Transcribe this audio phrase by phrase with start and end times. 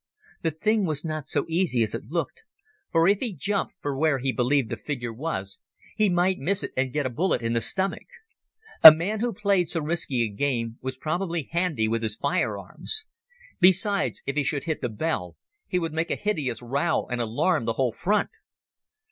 [0.41, 2.41] The thing was not so easy as it looked,
[2.91, 5.59] for if he jumped for where he believed the figure was,
[5.95, 8.07] he might miss it and get a bullet in the stomach.
[8.83, 13.05] A man who played so risky a game was probably handy with his firearms.
[13.59, 15.37] Besides, if he should hit the bell,
[15.67, 18.31] he would make a hideous row and alarm the whole front.